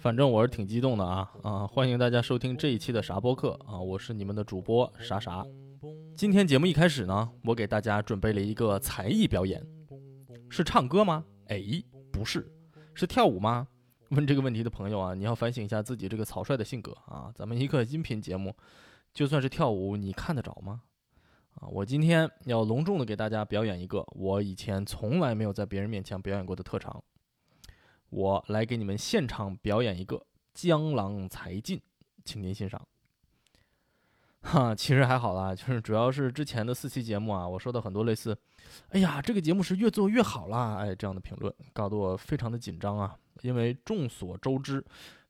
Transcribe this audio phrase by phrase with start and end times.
[0.00, 1.66] 反正我是挺激动的啊啊！
[1.66, 5.44] 欢迎大家收听这一期的啥播客啊，我是你们的主播啥啥。
[6.16, 9.62] 今天节目一开始呢，我给大家准备了一个才艺表演，
[10.48, 11.22] 是唱歌吗？
[11.48, 11.62] 哎，
[12.10, 12.50] 不是，
[12.94, 13.68] 是跳舞吗？
[14.08, 17.30] 问这个问题的朋友啊，你要反省一下自己这个草率的性格啊！
[17.34, 18.54] 咱们一个音频节目，
[19.12, 20.80] 就算是跳舞，你看得着吗？
[21.56, 27.04] 啊，我今天要隆重的给大家表演一个我以前从来没有在别人面前表演过的特长，
[28.10, 31.80] 我来给你们现场表演一个江郎才尽，
[32.24, 32.80] 请您欣赏。
[34.42, 38.36] 哈，其实还好啦，就是主要是之前的四期节目啊，我收到很多类似
[38.90, 44.84] “哎呀，这个节目是越做越好啦”哎这样的评论，搞得我非常的紧张啊，因为众所周知，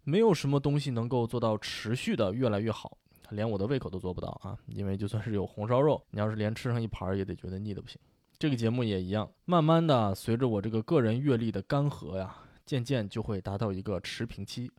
[0.04, 2.96] 没有什么东西能够做到持续的越来越好。
[3.30, 4.58] 连我的胃口都做不到啊！
[4.66, 7.96] 因为就算是有红烧肉，你要是连吃上一盘也得觉得腻的不行。
[8.40, 12.36] 这个节目也一样，慢慢的随着我这个个人阅历的干涸呀，
[12.70, 14.70] 渐渐就会达到一个持平期，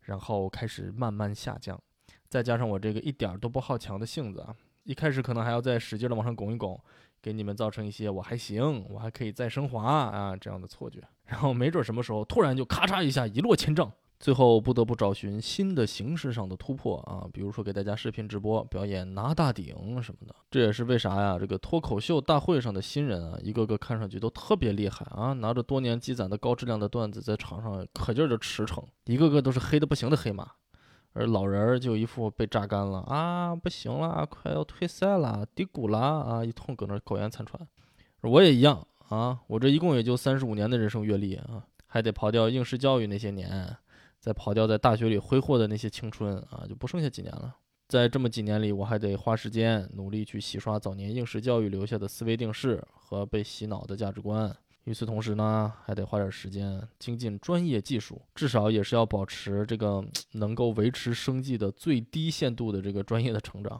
[0.00, 1.78] 然后开始慢慢下降。
[2.26, 6.80] 再加上我这个一点都不好强的性子啊，一开始可能还要再使劲的往上拱一拱，
[7.20, 11.02] 给你们造成一些我还行，我还可以再升华啊这样的错觉。
[11.26, 13.92] 然后没准什么时候突然就咔嚓一下一落千丈。
[14.24, 20.34] 最后不得不找寻新的形式上的突破啊，比如说给大家视频直播表演拿大顶什么的。
[20.50, 21.38] 这也是为啥呀？
[21.38, 30.52] 这个脱口秀大会上的新人啊，一个个看上去都特别厉害啊，拿着多年积攒的高质量的段子在场上可劲儿的驰骋，一个个都是黑的不行的黑马。
[31.12, 37.60] 而老人儿就一副被榨干了啊，不行了，快要退赛了，低谷了啊，一通搁那苟延残喘。
[38.22, 43.76] 我也一样啊，我这一共也就三十五年的人生阅历啊，还得刨掉应试教育那些年。
[44.24, 47.54] 再跑掉在大学里挥霍的那些青春啊，就不剩下几年了。
[47.88, 54.50] 在这么几年里，我还得花时间努力去洗刷早年应试教育留下的思维定式和被洗脑的价值观。
[54.84, 60.02] 与此同时呢，还得花点时间精进专业技术，至少也是要保持这个
[60.32, 63.78] 能够维持生计的最低限度的这个专业的成长。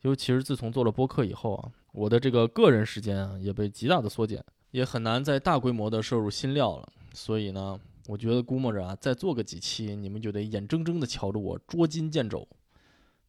[0.00, 6.88] 尤其是自从做了播客以后啊，我的这个个人时间啊也被极大的缩减，也很难再大规模的摄入新料了。
[7.12, 7.78] 所以呢。
[8.06, 12.46] 我觉得估摸着啊，再做个几期，你们就得眼睁睁地瞧着我捉襟见肘。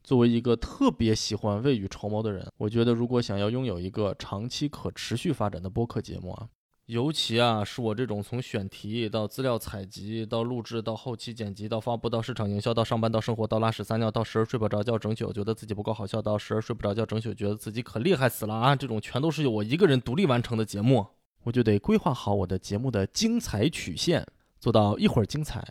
[0.03, 6.47] 作为一个特别喜欢未雨绸缪的人，我觉得如果想要拥有一个长期可持续发展的播客节目啊，
[6.85, 21.07] 尤其啊是我这种从选题到资料采集到录制到后期剪辑到发布到市场营销到上班到生活到拉屎撒尿到时而睡不着觉整宿觉得自己不够好笑到时而睡不着觉整宿觉得自己可厉害死了啊，这种全都是由我一个人独立完成的节目，
[21.45, 24.23] 我就得规划好我的节目的精彩曲线。
[24.65, 25.63] 做到一会儿精彩，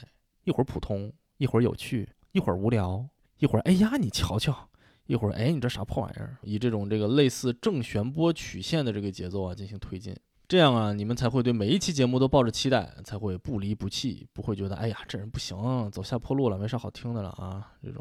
[0.44, 3.05] 一会儿普通，一会儿有趣，一会儿无聊，
[3.38, 4.69] 一会儿哎呀你瞧瞧，
[5.06, 6.38] 一会儿哎你这啥破玩意儿？
[6.43, 10.15] 以这种这个类似正弦波曲线的这个节奏啊进行推进，
[10.47, 18.00] 这样啊你们才会对每一期节目都抱着期待，才会不离不弃，不会觉得哎呀这人不行，走下坡路了，没啥好听的了啊这种。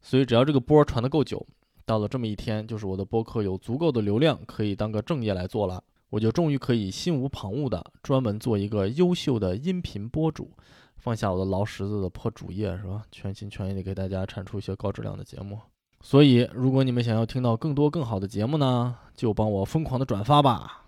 [0.00, 1.44] 所以只要这个波传得够久，
[1.84, 5.82] 到了这么一天，就是我的播客有足够的流量，可以当个正业来做了。
[6.14, 10.48] 我就终于可以心无旁骛的专门做一个优秀的音频播主，
[10.96, 13.02] 放下我的劳什子的破主业，是吧？
[13.10, 15.58] 全心全意的给大家产出一些高质量的节目。
[16.02, 20.84] 所以，如果你们想要听到更多更好的节目呢，就帮我疯狂的转发吧。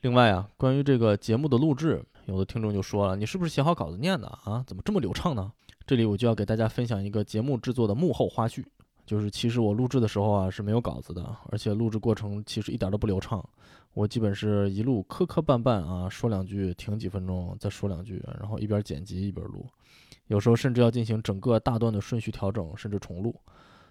[0.00, 4.64] 另外啊，关于这个节目的录制，有的听众就说了，你是不是写好稿子念的啊？
[4.66, 5.52] 怎么这么流畅呢？
[5.86, 8.64] 这里我就要给大家分享一个节目制作的幕后花絮，
[9.04, 13.46] 就是其实我录制的时候啊是没有稿子的，而且录制过程其实一点都不流畅。
[13.92, 19.66] 我基本是一路磕磕绊绊啊，说两句停几分钟，再说两句，然后一边剪辑一边录，
[20.28, 23.34] 有时候甚至要进行整个大段的顺序调整，甚至重录。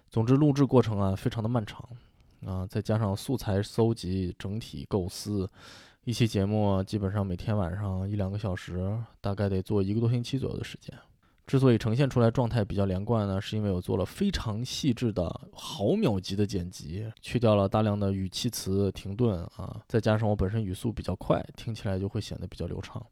[0.08, 1.86] 总之，录制过程啊非常的漫长
[2.44, 5.48] 啊，再加上素材搜集、整体构思，
[6.04, 10.92] 一期节目基本上每天晚上一两个小时，大概得做一个多星期左右的时间。
[11.50, 23.04] 之所以呈现出来状态比较连贯呢，是因为我做了非常细致的毫秒级的剪辑，去掉了大量的语气词停顿啊，再加上我本身语速比较快，听起来就会显得比较流畅。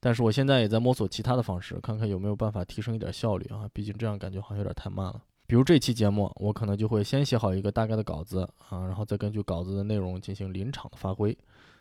[0.00, 5.22] 但是我现在也在摸索其他的方式，看看有没有办法提升一点效率啊，毕竟这样感觉好像有点太慢了。
[5.46, 11.36] 比如这期节目，我可能就会先写好一个大概的稿子啊，然后再根据稿子的内容进行临场的发挥。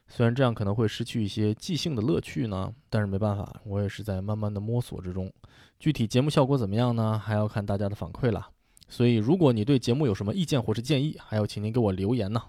[0.08, 5.32] 虽然这样可能会失去一些即兴的乐趣呢，但是没办法，我也是在慢慢的摸索之中。
[5.80, 7.20] 具体节目效果怎么样呢？
[7.20, 8.48] 还要看大家的反馈了。
[8.90, 12.42] 所以，如果你对节目有什么意见或是建议，还要请您给我留言呢。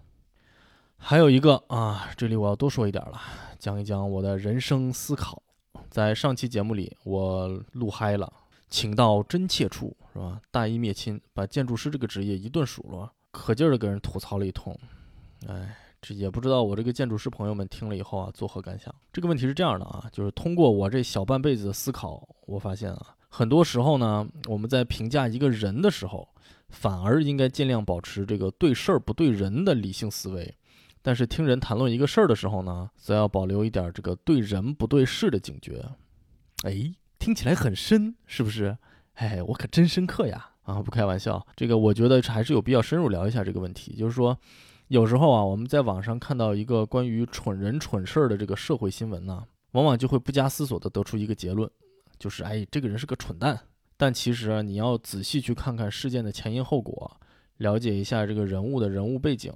[0.96, 3.20] 还有一个啊，这里我要多说一点了，
[3.58, 5.43] 讲一讲我的人生思考。
[5.90, 8.32] 在上期节目里，我录嗨了，
[8.69, 10.40] 请到真切处是吧？
[10.50, 14.78] 大义灭亲，把建筑师这个职业一顿数落，可劲儿的跟人吐槽了一通。
[15.46, 18.94] 哎，这也不知道我这个建筑师朋友们听了以后啊，作何感想？
[19.12, 23.14] 这个问题是这样的啊，就是通过我这小半辈子的思考，我发现啊。
[23.28, 26.26] 很多时候呢，我们在评价一个人的时候，
[26.70, 30.44] 反而应该尽量保持这个对事儿不对人的理性思维；
[31.02, 35.84] 但是听人谈论一个事儿的时候呢，则要保留一点这个对人不对事的警觉。
[36.62, 38.78] 哎，听起来很深，是不是？
[39.14, 40.50] 哎，我可真深刻呀！
[40.62, 43.94] 啊，不开玩笑，这个我觉得还是有必要深入聊一下这个问题。
[43.96, 44.38] 就是说，
[44.88, 51.70] 有时候啊，我们在网上看到一个关于蠢人蠢事儿的这个社会新闻呢，往往就会不加思索地得出一个结论。
[52.19, 53.61] 就是哎，这个人是个蠢蛋。
[53.99, 57.20] 但其实啊你要仔细去看看事件的前因后果，
[57.58, 59.52] 了解一下这个人物的人物背景，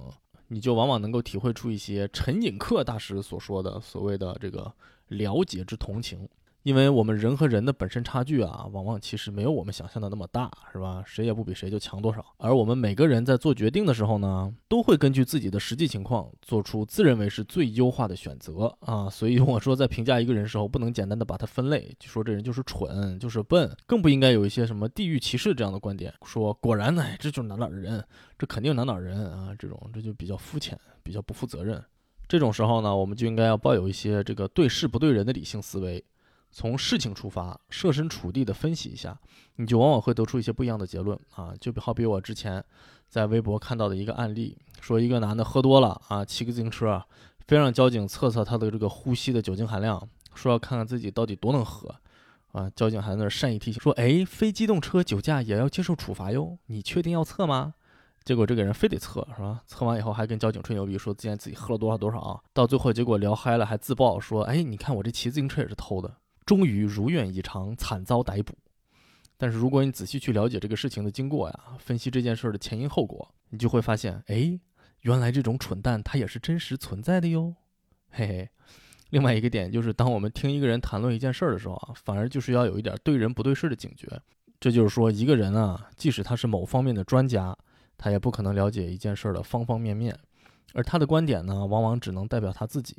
[0.49, 4.71] 你就往往能够体会出一些陈寅恪大师所说的所谓的这个
[5.07, 6.29] 了解之同情。
[6.63, 11.03] 因为我们人和人的本身差距啊，往往其实没有我们想象的那么大，是吧？
[11.05, 12.25] 谁也不比谁就强多少。
[12.37, 19.09] 而我们每个人在做决定的时候呢，都会根据自己的实际情况做出自认为是最优化的选择啊。
[19.09, 28.01] 所以我说，在评价一个人时候，不能简单的把他分类，就说这人就是蠢，就是笨，更不应该有一些什么地域歧视这样的观点，说果然呢，这就是哪哪人，
[28.39, 31.83] 这肯定哪哪人啊，这种这就比较肤浅，比较不负责任。
[32.25, 36.01] 这种时候呢，我们就应该要抱有一些这个对事不对人的理性思维。
[36.53, 39.19] 从事情出发，设身处地的分析一下，
[39.55, 41.51] 你就往往会得出一些不一样的结论啊！
[41.59, 42.63] 就好比我之前
[43.09, 47.03] 在微博看到的一个案例，说一个男的喝多了啊，骑个自行车，
[47.47, 51.95] 非让交警测测他的这个呼吸的酒精含量，说要看看自己到底多能喝
[52.51, 52.69] 啊！
[52.75, 57.73] 交警还在那善意提醒说：“哎，非机动车酒驾也要接受处罚哟，你确定要测吗？”
[58.23, 59.61] 结果这个人非得测，是吧？
[59.65, 68.53] 测完以后还跟交警吹牛逼，说之前自己喝了多少多少，到最后结果聊嗨了，还自曝说：“哎，你看我这骑自行车也是偷的。”终于如愿以偿，惨遭逮捕。
[69.37, 74.59] 但是如果你仔细去了解这个事情的经过呀，分析这件事的前因后果，你就会发现，哎，
[75.01, 77.55] 原来这种蠢蛋他也是真实存在的哟。
[78.09, 78.49] 嘿嘿。
[79.09, 84.07] 另外一个点就是，当我们听一个人谈论一件事儿的时候啊，反而就是要有一点对人不对事的警觉。
[84.59, 87.55] 这就是说，一个人啊，即使他是某方面的专家，
[87.97, 90.17] 他也不可能了解一件事儿的方方面面，
[90.73, 92.97] 而他的观点呢，往往只能代表他自己。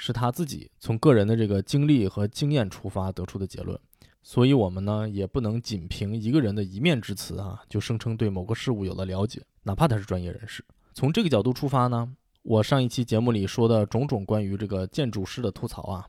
[0.00, 3.76] 是他自己从个人的这个经历和经验出发得出的结论，
[4.22, 10.64] 所以我们呢也不能仅凭一个人的一面之词啊，就声称对某个事物有了了解，哪怕他是专业人士。
[10.94, 12.08] 从这个角度出发呢，
[12.42, 16.06] 我上一期节目里说的种种关于这个建筑师的吐槽啊，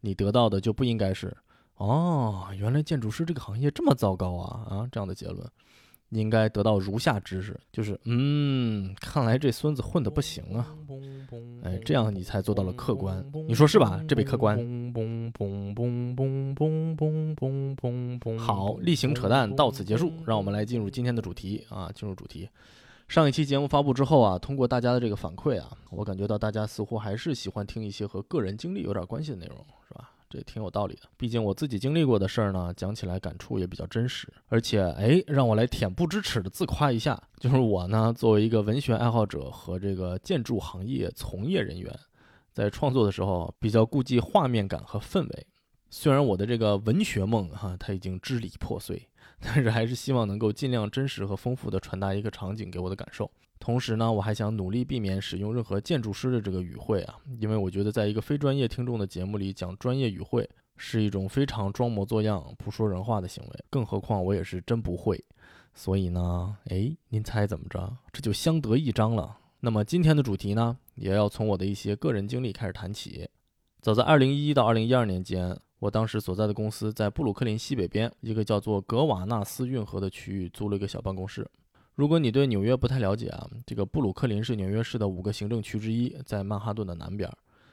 [0.00, 1.36] 你得到的就不应该是
[1.78, 5.44] 哦，原来建筑师这个行业这么糟糕啊啊这样的结论。
[6.12, 10.74] 应该得到如下知识，就是嗯，看来这孙子混得不行啊，
[11.62, 14.02] 哎，这样你才做到了客观，你说是吧？
[14.06, 14.58] 这位客官。
[18.38, 22.48] 好，例行扯淡到此结束，让我们来进入今天的主题啊，进入主题。
[23.08, 29.58] 上一期节目发布之后啊，通过大家的这个反馈啊，我感觉到大家似乎还是喜欢听一些和个人经历有点关系的内容，
[30.32, 34.26] 这挺有道理的，毕竟我自己经历过的事儿呢，讲起来感触也比较真实。
[34.46, 41.94] 而且，哎，让我来恬不知耻的自夸一下，就是我呢，作为一个文学爱好者和这个建筑行业从业人员，
[42.50, 45.46] 在创作的时候比较顾忌画面感和氛围。
[45.90, 49.06] 虽然我的这个文学梦哈，它已经支离破碎，
[49.38, 53.30] 但是还是希望能够尽量真实和丰富的传达一个场景给我的感受。
[53.62, 63.64] 同时呢，我还想努力避免使用任何建筑师的这个语汇啊，因为我觉得在一个非专业听众的节目里讲专业语汇是一种非常装模作样、不说人话的行为。
[63.70, 65.24] 更何况我也是真不会，
[65.74, 67.96] 所以呢，哎，您猜怎么着？
[68.12, 69.38] 这就相得益彰了。
[69.60, 73.28] 那么今天的主题呢，也要从我的一些个人经历开始谈起。
[73.80, 81.48] 早在2011到2012年间，我当时所在的公司在布鲁克林西北边一个叫做格瓦纳斯运河的区域租了一个小办公室。
[81.94, 87.30] 如果你对纽约不太了解啊，这个布鲁克林是纽约市的五个行政区之一，在曼哈顿的南边，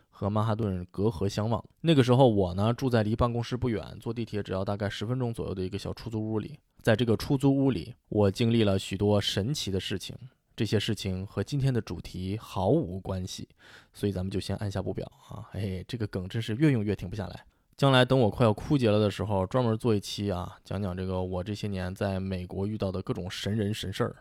[0.09, 1.63] 和曼哈顿隔河相望。
[1.81, 6.59] 那个时候我呢住在离办公室不远，坐地铁只要大概十分钟左右的一个小出租屋里。
[6.81, 10.13] 在这个出租屋里，我经历了许多神奇的事情，
[10.53, 13.47] 这些事情和今天的主题毫无关系，
[13.93, 15.47] 所以咱们就先按下不表啊。
[15.53, 17.45] 哎，这个梗真是越用越停不下来。
[17.79, 24.13] 将来等我快要枯竭了的时候，专门做一期啊，讲讲这个我这些年在美国遇到的各种神人神事儿，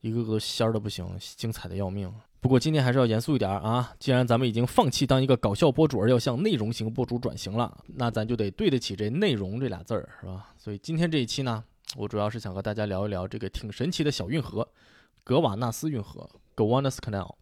[0.00, 2.12] 一个个仙儿的不行，精彩的要命。
[2.40, 3.94] 不过今天还是要严肃一点啊！
[4.00, 10.52] 既然咱们已经放弃当一个搞笑博主，而要向内容型博主转型了，那咱就得对得起这“内容”这俩字儿，是吧？
[10.58, 11.62] 所以今天这一期呢，
[11.96, 14.68] 我主要是想和大家聊一聊这个挺神奇的小运河——
[15.22, 17.34] 格瓦纳斯运河 g o w a n a s Canal）。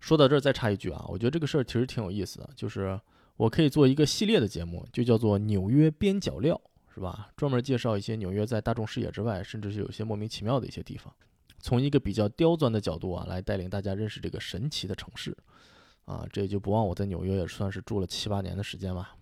[0.00, 2.98] 说到这儿，再插一句啊，我觉得这个事儿其实挺有意思的，就是
[3.38, 6.60] 我可以做一个系列的节目，就叫做《纽约边角料》，
[6.94, 7.30] 是吧？
[7.36, 11.10] 专门介绍一些纽约在大众视野之外，甚至是有些莫名其妙的一些地方。
[11.60, 15.36] 从一个比较刁钻的角度啊，来带领大家认识这个神奇的城市，
[16.04, 19.14] 啊，这也就不忘我在纽约也算是住了七八年的时间吧。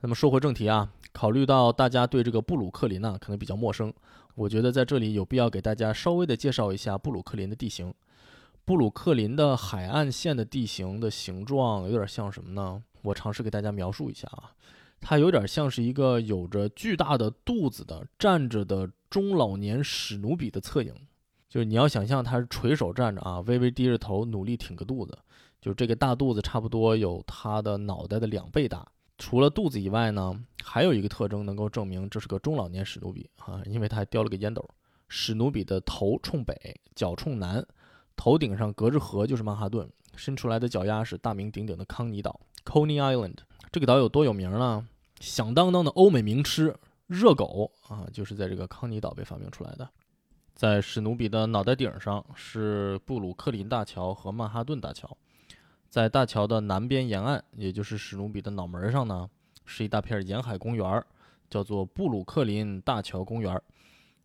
[0.00, 3.90] 那么说回正题啊，考虑到大家对这个布鲁克林呢可能比较陌生，
[4.34, 7.92] 我觉得在这里有必要给大家稍微的介绍一下布鲁克林的地形。
[8.66, 12.82] 布鲁克林的海岸线的地形的形状有点像什么呢？
[13.04, 14.50] 我尝试给大家描述一下啊，
[15.00, 20.92] 它有点像是一个有着巨大的肚子的站着的中老年史努比的侧影。
[21.48, 25.16] 就是你要想象他是垂手站着啊，微微低着头，努力挺个肚子，
[25.60, 28.84] 就这个大肚子差不多有他的脑袋的两倍大。
[29.18, 30.34] 除了肚子以外呢，
[30.64, 34.68] 还有一个特征能够证明这是个中老年史努比啊，因为他还叼了个烟斗。
[35.06, 36.56] 史努比的头冲北，
[36.96, 37.64] 脚冲南，
[38.16, 43.38] 头顶上隔着河就是曼哈顿，伸出来的脚丫是大名鼎鼎的康尼岛 （Coney Island）。
[43.70, 44.86] 这个岛有多有名呢？
[45.20, 46.74] 响当当的欧美名吃
[47.06, 49.88] 热狗啊，就是在这个康尼岛被发明出来的。
[50.54, 55.16] 在史努比的脑袋顶上是布鲁克林大桥和曼哈顿大桥，
[55.88, 59.28] 在大桥的南边沿岸，也就是史努比的脑门上呢，
[59.64, 61.04] 是一大片沿海公园，
[61.50, 63.60] 叫做布鲁克林大桥公园。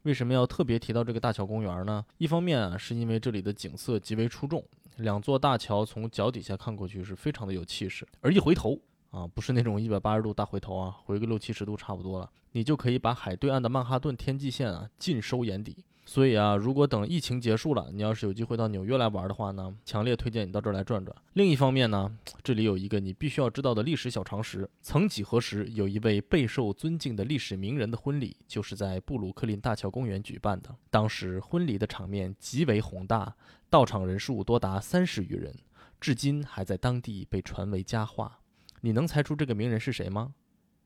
[0.09, 2.03] 为什么要特别提到这个大桥公园呢？
[2.17, 8.75] 一方面啊，是因为这里的景色极为出众，两座大桥从脚底下看过去是非常的有气势，而一回头
[9.11, 15.77] 啊，不是那种一百八十度大回头啊，回个六七十度差不多了，你就可以把海对岸的曼哈顿天际线啊尽收眼底。
[16.09, 21.15] 所以啊，如果等疫情结束了，你要是有机会到纽约来玩的话呢，强烈推荐你到这儿来转转。
[21.33, 22.11] 另一方面呢，
[22.41, 30.75] 这里有一个你必须要知道的历史小常识：曾几何时，有一位备受尊敬的历史名人的婚礼就是在布鲁克林大桥公园举办的。
[30.89, 33.35] 当时婚礼的场面极为宏大，
[33.69, 35.53] 到场人数多达三十余人，
[36.01, 38.39] 至今还在当地被传为佳话。
[38.81, 40.33] 你能猜出这个名人是谁吗？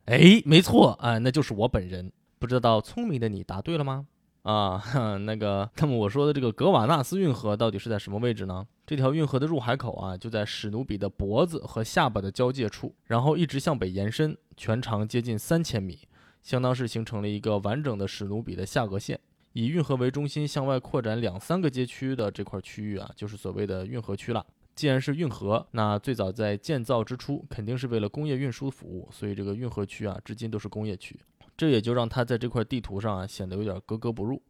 [0.04, 2.12] 哎，没错啊，那就是我本人。
[2.40, 4.06] 不知道聪明的你答对了吗？
[4.44, 4.82] 啊，
[5.26, 8.66] 那个，那么我说的这个格瓦纳斯运河到底是在什么位置呢？
[8.86, 16.00] 这条运河的入海口啊，就在史努比的脖子和下巴的交界处，然后一直向北延伸，全长接近三千米，
[16.42, 19.20] 相当是形成了一个完整的史努比的下颌线。
[19.54, 24.46] 以运河为中心向外扩展两三个街区的这块区域啊，就是所谓的运河区了。
[24.76, 31.18] 既然是运河，那最早在建造之初肯定是为了工业运输服务，所以这个运河区啊，至今都是工业区。
[31.56, 34.42] 这也就让它在这块地图上啊显得有点格格不入，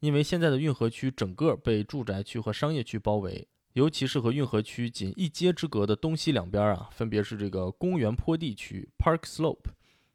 [0.00, 9.70] 因为现在的运河区整个被住宅区和商业区包围，尤其是和运河区仅一街之隔的东西两边啊，分别是这个公园坡地区 （Park Slope）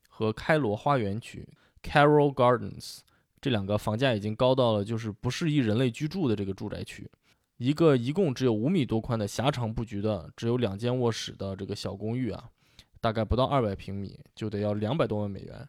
[0.07, 1.47] 和开罗花园区
[1.81, 2.99] （Carroll Gardens），
[3.41, 7.09] 这两个房价已经高到了就是不适宜人类居住的这个住宅区。
[7.57, 12.49] 一个一共只有五米多宽的狭长布局的、只有两间卧室的这个小公寓啊，
[13.01, 15.67] 大概不到二百平米就得要两百多万美元。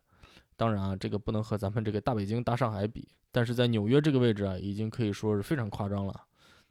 [0.58, 6.24] 当然啊，这个不能和咱们这个大北京、大上海比，但是在纽约这个位置啊，已经可以说是非常夸张了。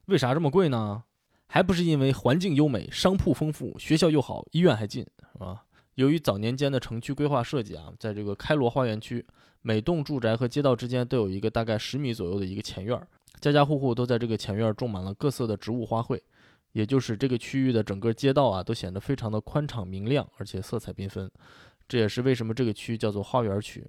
[0.08, 1.02] 为啥这么贵呢？
[1.48, 5.64] 还不是因为环境优美、商铺丰富、学校又好、医院还近，是吧？
[5.96, 9.26] 由于早年间的城区规划设计啊，在这个开罗花园区，
[9.62, 13.08] 每栋住宅和街道之间都有一个大概十米左右的一个前院儿，
[13.40, 16.20] 家家户户都在这个前院儿种满了各色的植物花卉，
[16.74, 21.32] 也就是这个区域的整个街道啊，都显得非常的宽敞明亮，而且色彩缤纷。
[21.88, 23.86] 这也是为什么这个区叫做花园区，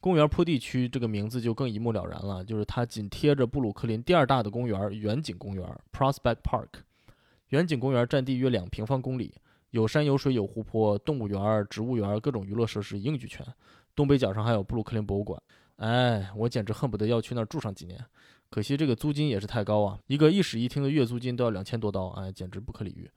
[0.00, 6.68] 公园坡地区这个名字就更一目了然了，就是它紧贴着布鲁克林第二大的公园远景公园 （Prospect Park）。
[7.48, 9.34] 远景公园占地约两平方公里，
[9.70, 13.46] 有山有水有湖泊，动物园、植物园各种娱乐设施一应俱全。
[13.96, 15.42] 东北角上还有布鲁克林博物馆，
[15.76, 17.98] 哎，我简直恨不得要去那儿住上几年。
[18.50, 23.10] 可惜这个租金也是太高啊，一个一室一厅的月租金都要两千多刀，哎，简直不可理喻。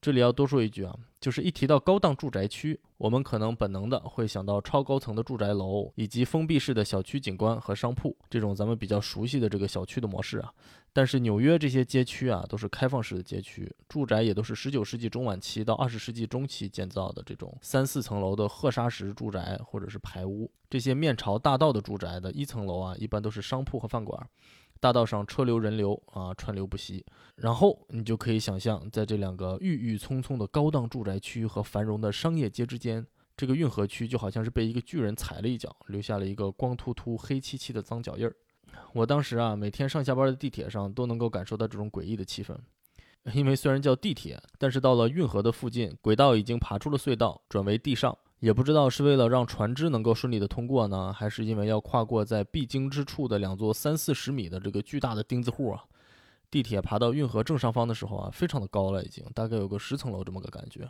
[0.00, 10.52] 这里要多说一句啊，就是一提到高档住宅区，我们可能本能的会想到超高层的住宅楼，以及封闭式的小区景观和商铺这种咱们比较熟悉的这个小区的模式啊。
[10.92, 20.50] 但是纽约这些街区啊，都是开放式的街区，住宅也都是十九世纪中晚期到二十世纪中期建造的这种三四层楼的褐砂石住宅或者是排屋。
[20.70, 24.26] 这些面朝大道的住宅的一层楼啊，一般都是商铺和饭馆。
[24.80, 27.04] 大道上车流人流啊，川流不息。
[27.36, 33.06] 然后你就可以想象，在这两个郁郁葱葱的高档住宅区和繁荣的商业街之间，
[33.36, 38.34] 这个运河区就好像是被一个巨人踩了一脚，留下了一个光秃秃、黑漆漆的脏脚印儿。
[38.92, 42.56] 我当时啊，每天上下班的地铁上都能够感受到这种诡异的气氛。
[43.34, 48.16] 因为虽然叫地铁，但是到了运河的附近，轨道已经爬出了隧道，转为地上。
[48.46, 55.82] 也不知道是为了让船只能够顺利的通过呢，还是因为要跨过在必经之处的两座三四十米的这个巨大的钉子户啊。
[56.48, 60.88] 地铁爬到运河正上方的时候啊，非常的高了，已经大概有个十层楼这么个感觉。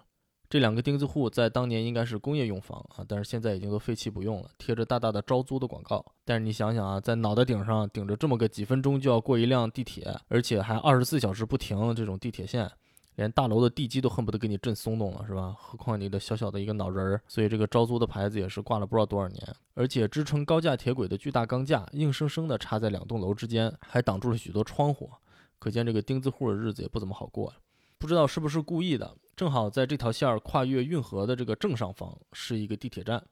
[0.50, 6.04] 这两个钉子户在当年应该是工业用房啊，但是现在已经都废弃不用了，贴着大大的招租的广告。
[6.26, 12.70] 但是你想想啊，在脑袋顶上顶着这么个几分钟就要过一辆地铁，而且还二十四小时不停这种地铁线，
[13.16, 15.54] 连大楼的地基都恨不得给你震松动了，是吧？
[15.58, 17.20] 何况你的小小的一个脑仁儿。
[17.26, 25.10] 所以这个招租的牌子也是挂了不知道多少年，而且支撑高架铁轨的巨大钢架硬生生的插在两栋楼之间，还挡住了许多窗户，
[25.58, 27.52] 可见这个钉子户的日子也不怎么好过。
[27.98, 33.24] 不知道是不是故意的，正好在这条线儿跨越运河的这个正上方是一个地铁站，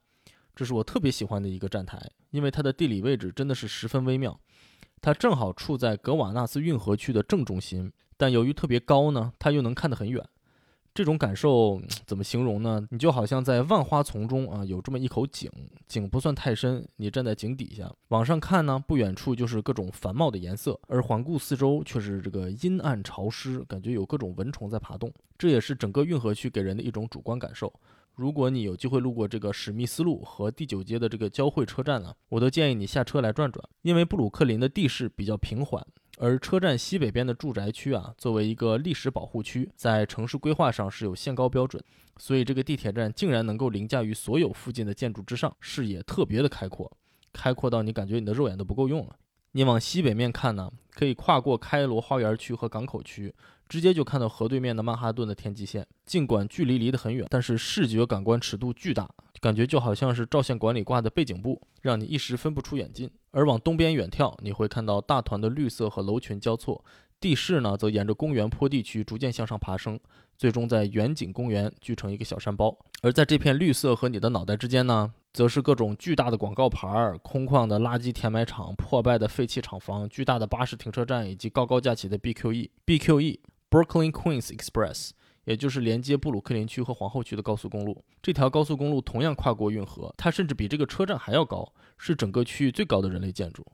[0.55, 2.01] 这是我特别喜欢的一个站台，
[2.31, 4.39] 因为它的地理位置真的是十分微妙，
[4.99, 10.23] 它正好处在格瓦纳斯运河区的正中心，但由于特别高呢，它又能看得很远。
[10.93, 12.87] 这种感受怎么形容呢？
[12.89, 15.51] 你就好像在万花丛中啊，有这么一口井，
[15.89, 25.11] 井不算太深，你站在井底下往上看呢，不远处就是各种繁茂的颜色，而环顾四周却是这个阴暗潮湿，感觉有各种蚊虫在爬动。
[25.37, 27.73] 这也是整个运河区给人的一种主观感受。
[28.13, 35.85] 如果你有机会路过这个史密斯路和第九街的这个交汇车站呢，我都建议你下车来转转，因为布鲁克林的地势比较平缓。
[36.17, 41.83] 而车站西北边的住宅区啊，作为一个历史保护区，在城市规划上是有限高标准，
[42.17, 46.91] 所以这个地铁站竟然能够凌驾于所有附近的建筑之上，视野特别的开阔，
[47.33, 49.15] 开阔到你感觉你的肉眼都不够用了。
[49.55, 53.33] 你往西北面看呢，可以跨过开罗花园区和港口区，
[53.69, 55.87] 直接就看到河对面的曼哈顿的天际线。
[56.05, 59.09] 尽管距离离得很远，但是视觉感官尺度巨大，
[59.39, 63.09] 感觉就好像是照相馆里挂的背景布，让你一时分不出远近。
[63.31, 66.83] 而往东边远眺，你会看到大团的绿色和楼群交错，
[67.21, 69.97] 地势呢则沿着公园坡地区逐渐向上爬升，
[70.37, 72.77] 最终在远景公园聚成一个小山包。
[73.01, 75.13] 而在这片绿色和你的脑袋之间呢？
[75.33, 85.09] 则是各种巨大的广告牌儿、空旷的垃圾填埋场、破败的废弃厂房、巨大的巴士停车站以及高高架起的 BQE、BQE Brooklyn Queens Express，
[85.43, 88.01] 也就是连接布鲁克林区和皇后区的高速公路。
[88.21, 93.65] 这条高速公路同样跨过运河，它甚至比这个车站还要高，是整个区域最高的人类建筑。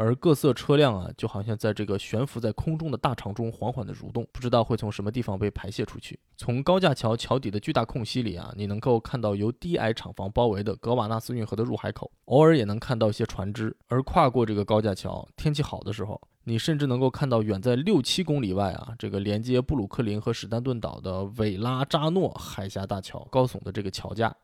[0.00, 6.18] 而各色车辆啊，就好像在这个悬浮在空中的大肠中缓缓地蠕动，不知道会从什么地方被排泄出去。
[6.38, 13.76] 从高架桥桥底的巨大空隙里啊，你能够看到由低矮厂房包围的格瓦纳斯运河的入海口，偶尔也能看到一些船只。
[13.88, 24.34] 而跨过这个高架桥，天气好的时候，你甚至能够看到远在六七公里外啊，这个连接布鲁克林和史丹顿岛的韦拉扎诺海峡大桥高耸的这个桥架。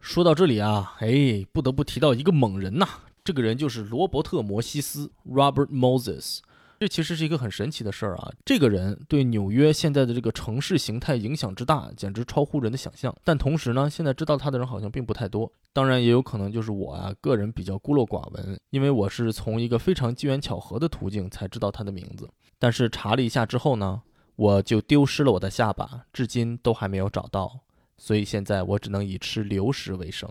[0.00, 2.88] 说到这里啊，哎，不得不提到一个猛人呐。
[3.24, 6.40] 这个人就是罗伯特·摩西斯 （Robert Moses）。
[6.78, 8.30] 这其实是一个很神奇的事儿啊！
[8.44, 13.14] 这个人对纽约现在的这个城市形态影响之大，简直超乎人的想象。
[13.24, 15.50] 但同时呢，现在知道他的人好像并不太多。
[15.72, 22.28] 当然，也有可能就是我啊，个人比较孤陋寡闻，因为我是从一个非常机缘巧合的途径才知道他的名字。
[22.58, 24.02] 但是查了一下之后呢，
[24.36, 27.60] 我就丢失了我的下巴，至今都还没有找到。
[27.96, 30.30] 所以现在我只能以吃流食为生。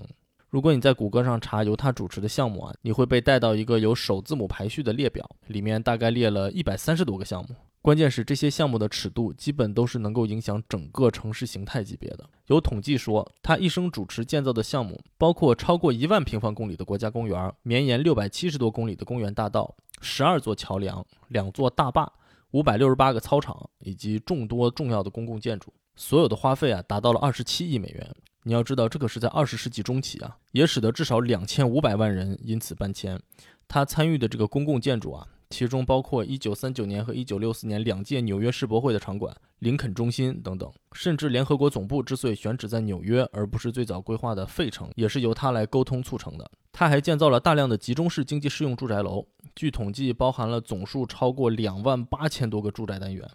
[0.53, 7.55] 如果你在谷歌上查由他主持的项目啊，你会被带到一个有首字母排序的列表，里面大概列了一百三十多个项目。
[7.81, 12.29] 关键是这些项目的尺度基本都是能够影响整个城市形态级别的。
[12.45, 22.13] 有统计说，他一生主持建造的项目包括超过一万平方公里的国家公园，绵延六百七十多公里的公园大道，十二座桥梁，两座大坝，
[22.51, 25.73] 五百六十八个操场，以及众多重要的公共建筑。
[25.95, 28.15] 所有的花费啊，达到了二十七亿美元。
[28.43, 33.19] 你要知道，这可是在二十世纪中期啊，也使得至少两千五百万人因此搬迁。
[33.67, 40.69] 他参与的这个公共建筑啊，其中包括一九三九年和一九六四年两届纽约世博会的场馆、林肯中心等等。
[40.91, 46.51] 甚至联合国总部之所以选址在纽约，而不是最早规划的费城，也是由他来沟通促成的。
[46.73, 49.25] 他还建造了大量的集中式经济适用住宅楼，
[49.55, 53.25] 据统计，包含了总数超过两万八千多个住宅单元。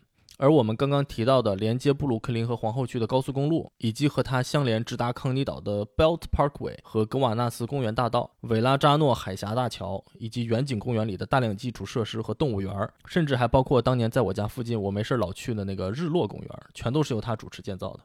[0.40, 18.00] 而我们刚刚提到的连接布鲁克林和皇后区的高速公路，以及和它相连直达康尼岛的 Belt Parkway 和格瓦纳斯公园大道、韦拉扎诺海峡大桥，以及远景公园里的大量基础设施和动物园，甚至还包括当年在我家附近我没事老去的那个日落公园，全都是由他主持建造的。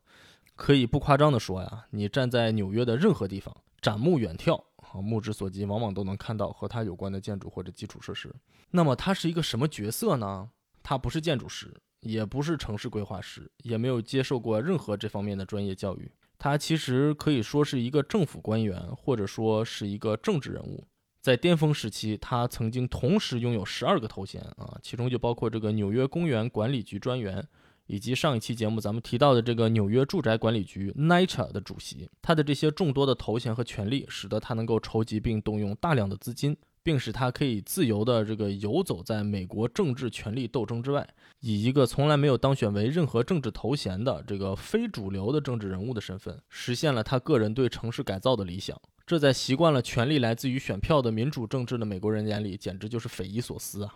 [0.55, 8.33] 可以不夸张地说呀，你站在纽约的任何地方，展目远眺，啊，目之所及，往往都能看到和他有关的建筑或者基础设施。
[8.71, 10.49] 那么他是一个什么角色呢？
[10.81, 11.71] 他不是建筑师。
[12.03, 16.11] 也不是城市规划师，也没有接受过任何这方面的专业教育。
[16.37, 20.85] 他其实可以说是一个政府官员，或者说是一个政治人物。
[21.21, 27.47] 在巅峰时期，他曾经同时拥有十二个头衔啊，其中就包括这个纽约公园管理局专员，
[27.85, 32.09] 以及上一期节目咱们提到的这个纽约住宅管理局 NYCHA 的主席。
[32.21, 41.07] 他的这些众多的头衔和权利，使得他能够筹集并动用大量的资金，并使他可以自由的这个游走在美国政治权力斗争之外，
[41.45, 48.81] 以一个从来没有当选为任何政治头衔的这个非主流的政治人物的身份，实现了他个人对城市改造的理想。
[49.05, 53.93] 这在习惯了权力来自于选票的民主政治的美国人眼里，简直就是匪夷所思啊！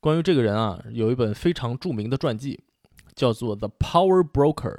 [0.00, 2.58] 关于这个人啊，有一本非常著名的传记，
[3.14, 4.76] 叫做《The Power Broker》。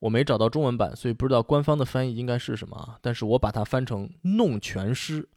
[0.00, 2.98] 我没找到中文版，所以不知道官方的翻译应该是什么啊？
[3.00, 5.28] 但是我把它翻成“弄权师”。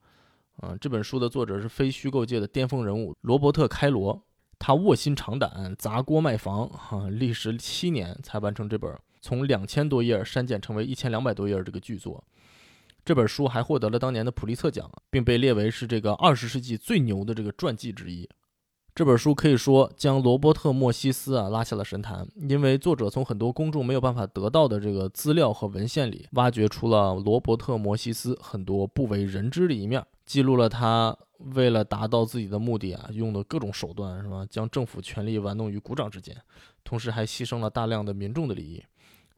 [0.64, 4.20] 嗯，这本书的作者是非虚构界的巅峰人物罗伯特·开罗，
[4.60, 8.92] 他卧薪尝胆，砸锅卖房，哈，历时七年才完成这本
[9.22, 12.24] 从两千多页删减成为一千两百多页这个巨作。
[13.06, 18.28] 这本书还获得了当年的普利策奖，并被列为是这个二十世纪最牛的这个传记之一。
[18.94, 34.46] 这本书可以说将罗伯特·莫西斯啊拉下了神坛，因为作者从很多公众没有办法得到的这个资料和文献里，挖掘出了罗伯特·莫西斯很多不为人知的一面，记录了他为了达到自己的目的啊用的各种手段，是吧？
[34.50, 36.36] 将政府权力玩弄于股掌之间，
[36.84, 38.84] 同时还牺牲了大量的民众的利益，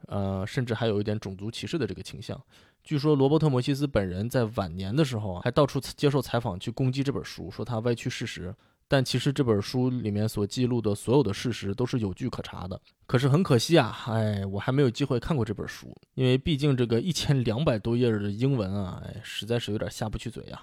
[0.07, 2.41] 呃，甚至还有一点种族歧视的这个倾向。
[2.83, 8.55] 据说罗伯特·摩西斯本人在晚年的时候还到处接受采访，去攻击这本书，说他歪曲事实。
[8.87, 12.81] 但其实这本书里面所记录的所有的事实都是有据可查的。
[13.05, 20.59] 可是很可惜啊，哎，我还没有机会看过这本书，因为毕竟这个一千两百多页的英文啊，哎，实在是有点下不去嘴呀。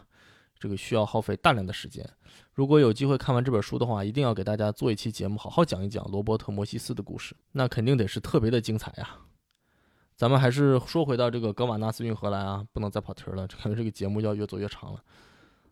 [0.58, 2.08] 这个需要耗费大量的时间。
[2.52, 9.18] 如果有机会看完这本书的话，一定要给大家做一期节目，好好讲一讲罗伯特·摩西斯的故事，那肯定得是特别的精彩呀。
[10.16, 15.02] 咱们还是说回到这个格瓦纳斯运河来啊，不能再跑题了，感觉这个节目要越走越长了。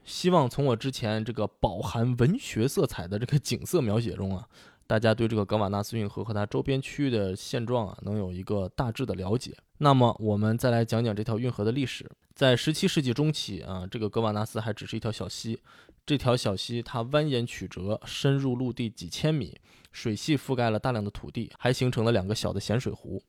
[0.05, 4.47] 希望从我之前这个饱含文学色彩的这个景色描写中啊，
[4.87, 9.57] 大家对这个格瓦纳斯运河和它周边区域的现状啊，能有一个大致的了解。
[9.79, 12.11] 那么我们再来讲讲这条运河的历史。
[12.35, 15.61] 在17世纪中期啊，这个格瓦纳斯还只是一条小溪。
[16.05, 19.59] 这条小溪它蜿蜒曲折，深入陆地几千米，
[19.91, 23.23] 水系覆盖了大量的土地，还形成了两个小的咸水湖。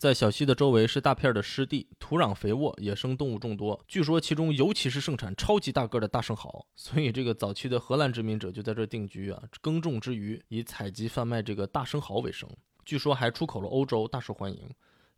[0.00, 3.78] 在小溪的周围是大片的湿地，土壤肥沃，野生动物众多。
[3.86, 12.48] 据说其中尤其是盛产超级大个儿的大生蚝，所以这个早期的荷兰殖民者就在这定居啊，耕种之余以采集贩卖这个大生蚝为生。
[12.82, 14.70] 据说还出口了欧洲，大受欢迎。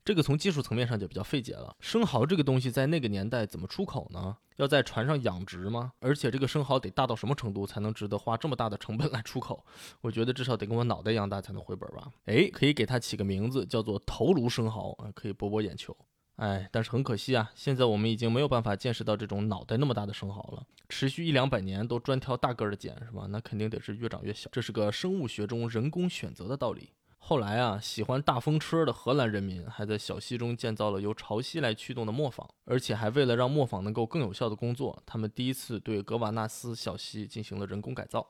[0.04, 1.76] 这个从技术层面上就比较费解了。
[1.78, 4.36] 生蚝这个东西在那个年代怎么出口呢？
[4.56, 5.92] 要在船上养殖吗？
[6.00, 9.64] 而且这个生蚝得大到什么程度才能值得花这么大的成本来出口？
[10.00, 12.10] 我觉得至少得跟我脑袋一样大才能回本吧。
[12.24, 15.96] 哎，可以给它起个名字，叫做头颅生蚝啊，可以博博眼球。
[16.36, 20.66] 哎，但是很可惜啊，现在我们已经没有办法见识到这种脑袋那么大的生蚝了。
[20.88, 23.26] 持续一两百年都专挑大个的捡是吧？
[23.28, 24.50] 那肯定得是越长越小。
[24.52, 26.90] 这是个生物学中人工选择的道理。
[27.24, 38.26] 后来啊，喜欢大风车的荷兰人民还在小溪中建造了由潮汐来驱动的磨坊，而且还为了让磨坊能够更有效的工作，他们第一次对格瓦纳斯小溪进行了人工改造。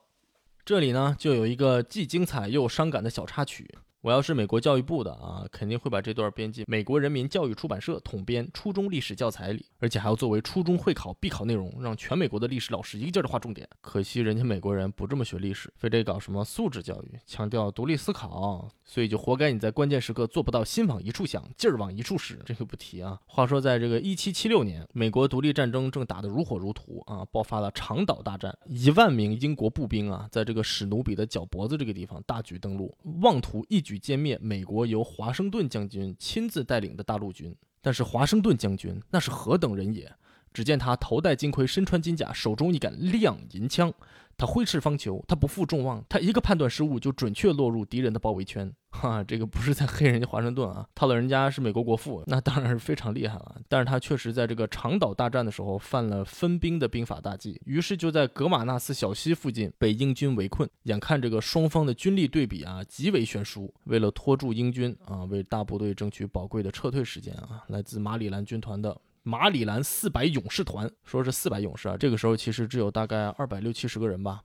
[0.62, 3.74] 这里呢，就有一个既精彩又伤感的小插曲。
[4.02, 13.68] 我要是美国教育部的啊，肯定会把这段编进美国人民教育出版社统编初中历史教材里，而且还要作为初中会考必考内容，让全美国的历史老师一个劲儿的划重点。
[13.80, 22.36] 可惜人家美国人不这么学历史，非得搞什么素质教育，强调独立思考，所以就活该你在关键时刻做不到心往一处想，劲儿往一处使。
[22.44, 23.16] 这个不提啊。
[23.26, 33.91] 话说在这个一七七六年，美国独立战争正打得如火如荼啊，爆发了长岛大战，一万名英国步兵啊，在这个史努比的脚脖子这个地方大举登陆，妄图一举。
[33.92, 40.10] 举歼灭美国由华盛顿将军亲自带领的大陆军，但是华盛顿将军那是何等人也？
[40.54, 43.92] 只见他头戴金盔，身穿金甲，手中一杆亮银枪。
[44.36, 48.72] 他挥斥方遒，他不负众望，他一个判断失误就准确落入敌人的包围圈。
[48.90, 53.56] 哈，这个不是在黑人家华盛顿啊，套了人家是美国国父，那当然是非常厉害了。
[53.66, 60.68] 但是他确实在这个长岛大战的时候犯了分兵的兵法大忌，于是就在格马纳斯小溪附近被英军围困。
[60.82, 68.94] 眼看这个双方的军力对比啊极为悬殊，为了拖住英军啊，为大部队争取宝贵的撤退时间啊，来自马里兰军团的。
[69.22, 74.42] 马里兰四百勇士团说是四百勇士啊，这个时候其实只有大概二百六七十个人吧。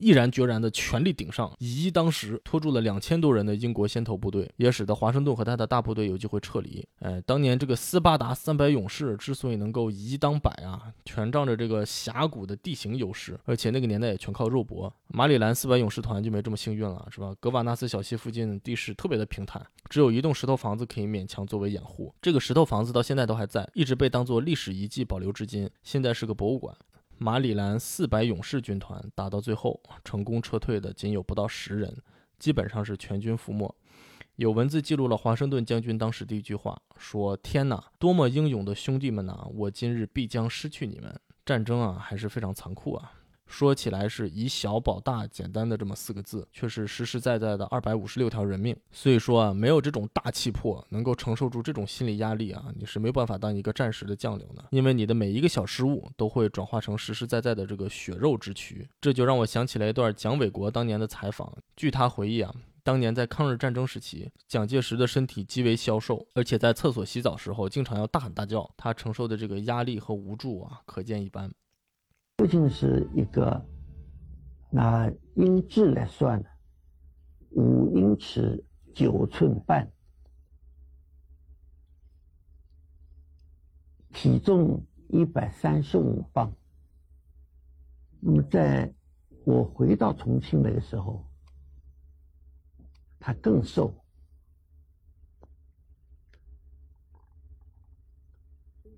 [0.00, 6.84] 毅然决然的全力顶上，以一当十，拖住了两千多人的英国先头部队，也使得华盛顿和他的大部队有机会撤离。
[7.00, 14.92] 哎，当年这个斯巴达三百勇士之所以能够以一当百啊，全仗着这个峡谷的地形优势，而且那个年代也全靠肉搏。
[15.08, 17.34] 马里兰四百勇士团就没这么幸运了，是吧？
[17.38, 22.14] 格瓦纳斯小溪附近地势特别的平坦，只有一栋石头房子可以勉强作为掩护。
[22.22, 26.74] 这个石头房子到现在都还在，一直被当做历史遗迹保留至今，现在是个博物馆。
[27.22, 31.94] 马里兰四百勇士军团打到最后，成功撤退的仅有不到十人，
[32.38, 33.76] 基本上是全军覆没。
[34.36, 39.46] 有文字记录了华盛顿将军当时的一句话，说：“天哪，多么英勇的兄弟们呐！
[39.52, 41.14] 我今日必将失去你们。
[41.44, 43.12] 战争啊，还是非常残酷啊。”
[43.50, 48.74] 说起来是以小保大，简单的这么四个字，却是实实在在的二百五十六条人命。
[48.92, 54.64] 所以说啊，没有这种大气魄，能够承受住这种心理压力啊，你是没办法当一个战时的将领的。
[54.70, 58.88] 因为你的每一个小失误都会转化成实实在在的这个血肉之躯。
[59.00, 61.52] 这就让我想起来一段蒋纬国当年的采访。
[61.76, 71.50] 据他回忆啊，当年在抗日战争时期，蒋介石的身体极为消瘦，而且在厕所洗澡时候经常要大喊大叫，他承受的这个压力和无助啊，可见一斑。
[72.40, 73.66] 父亲是一个，
[74.70, 76.48] 拿英制来算的，
[77.50, 79.92] 五英尺九寸半，
[84.14, 86.50] 体重一百三十五磅。
[88.20, 88.90] 那么在
[89.44, 91.22] 我回到重庆那个时候，
[93.18, 94.02] 他更瘦，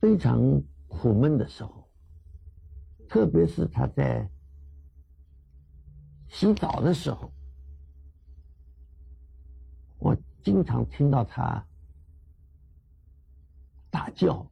[0.01, 1.82] 非常苦闷的时候。
[3.09, 4.29] 特别是他在
[6.29, 7.31] 洗澡的时候，
[9.99, 11.63] 我经常听到他
[13.91, 14.51] 大叫，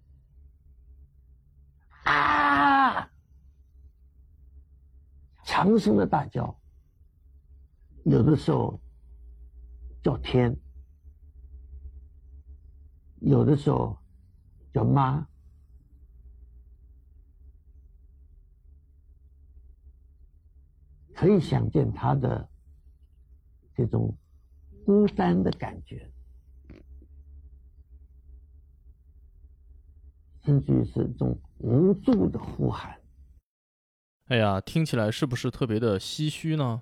[2.05, 3.11] 啊，
[5.43, 6.55] 强声的大叫，
[8.05, 8.79] 有的时候
[10.03, 10.55] 叫天，
[13.21, 13.99] 有的时候
[14.73, 15.27] 叫妈。
[21.21, 22.49] 可以想见他的
[23.77, 24.17] 这种
[24.87, 26.11] 孤单的感觉，
[30.43, 32.99] 甚至于是一种无助的呼喊。
[34.29, 36.81] 哎呀，听起来是不是特别的唏嘘呢？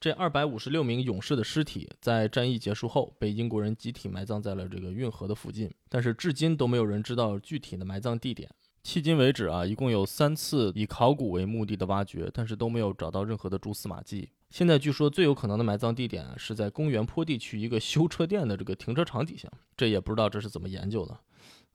[0.00, 8.50] 这二百五十六名勇士的尸体在战役结束后被英国人集体埋葬在了这个运河的附近，但是至今都没有人知道具体的埋葬地点。
[8.84, 14.28] 迄今为止啊，一共有三次以考古为目的的挖掘，但是都没有找到任何的蛛丝马迹。
[14.50, 21.18] 现在据说最有可能的埋葬地点是在公园坡地区一个修车店的这个停车场底下，这也不知道这是怎么研究的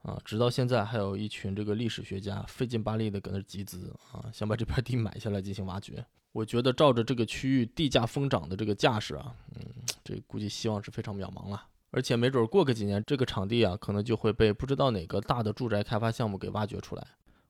[0.02, 0.20] 啊！
[0.24, 6.04] 直到现在，还有一群这个历史学家费劲巴力的搁那集资啊，想把这片地买下来进行挖掘。
[6.32, 9.64] 我觉得照着这个区域地价疯涨的这个架势啊，嗯，
[10.04, 11.66] 这估计希望是非常渺茫了。
[11.90, 17.06] 而且没准过个几年，这个场地啊，可能就会被不知道哪个大的住宅开发项目给挖掘出来。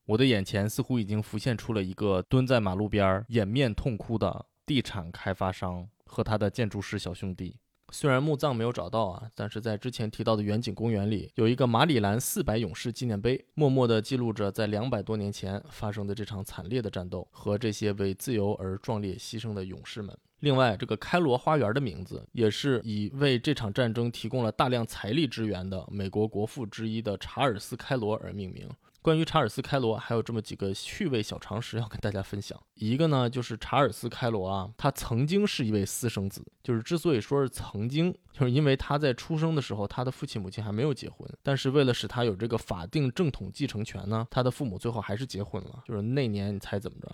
[0.06, 7.56] 我的眼前似乎已经浮现出了一个蹲在马路边儿掩面痛哭的地产开发商和他的建筑师小兄弟。
[7.90, 20.14] 虽然墓葬没有找到啊，但是在之前提到的远景公园里，有一个马里兰四百勇士纪念碑，默默地记录着在两百多年前发生的这场惨烈的战斗和这些为自由而壮烈牺牲的勇士们。
[20.40, 28.68] 另外，这个开罗花园的名字也是以为这场战争提供了大量财力支援的美国国父之一的查尔斯·开罗而命名。
[29.00, 32.60] 关于查尔斯·开罗，还有这么几个趣味小常识要跟大家分享。
[32.74, 36.44] 一个呢，就是查尔斯·开罗啊，他曾经是一位私生子。
[36.62, 41.28] 就是之所以说是曾经，就是因为他在出生的时候，他的父亲母亲还没有结婚。
[41.42, 45.82] 但是为了使他有这个法定正统继承权呢，他的父母最后还是结婚了。
[45.86, 47.08] 就是那年，你猜怎么着？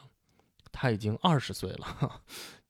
[0.73, 2.21] 他已经二十岁了。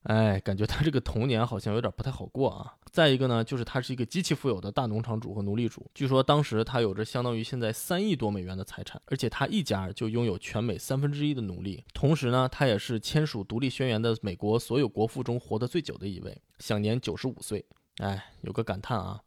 [0.05, 2.75] 哎，感觉他这个童年好像有点不太好过啊。
[2.91, 5.85] 再一个呢，就是他是一个极其富有的大农场主和奴隶主。
[5.95, 11.83] 据说当时他有着相当于现在三亿多美元的财产，而且他一家就拥有全美三分之一的奴隶。
[11.93, 17.65] 同时呢，他也是签署独立宣言的美国所有国父中活得最久的一位，享年九十五岁。
[17.97, 19.19] 哎，有个感叹啊，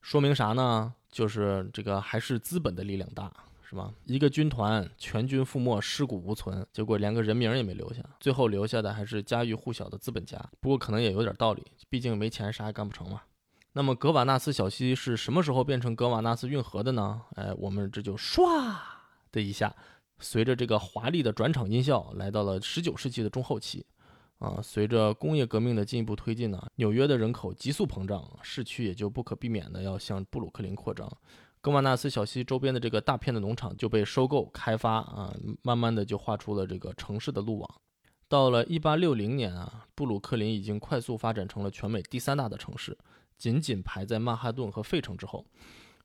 [0.00, 0.94] 说明啥呢？
[1.10, 3.30] 就是这个还是资本的力量大。
[3.72, 3.90] 是吧？
[4.04, 10.38] 一个军团全军覆没，尸骨无存，结果连个人名也没留下，最后留下的还是家喻户晓的资本家。
[10.60, 13.22] 不过可能也有点道理，毕竟没钱啥也干不成嘛。
[13.72, 17.22] 那么格瓦纳斯小溪是什么时候变成格瓦纳斯运河的呢？
[17.36, 18.76] 哎，我们这就唰
[19.30, 19.74] 的一下，
[20.18, 23.86] 随着这个华丽的转场音效，来到了十九世纪的中后期。
[24.38, 31.10] 啊，随着工业革命的进一步推进呢，纽约的人口急速膨胀，市区也就不可避免的要向布鲁克林扩张。
[31.62, 37.74] 格瓦纳斯小溪周边的这个大片的农场就被收购开发啊，慢慢的就画出了这个城市的路网。
[38.28, 42.98] 到了一八六零年啊，布鲁克林已经快速发展成了全美第三大的城市，
[43.38, 45.46] 仅仅排在曼哈顿和费城之后。